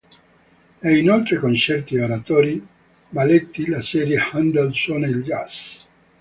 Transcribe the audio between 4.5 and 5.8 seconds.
suona il jazz!